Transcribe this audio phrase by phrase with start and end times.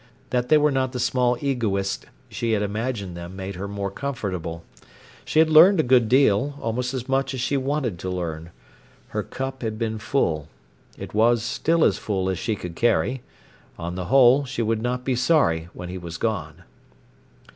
[0.31, 4.63] That they were not the small egoists she had imagined them made her more comfortable.
[5.25, 8.49] She had learned a good deal—almost as much as she wanted to learn.
[9.09, 10.47] Her cup had been full.
[10.97, 13.21] It was still as full as she could carry.
[13.77, 16.63] On the whole, she would not be sorry when he was gone.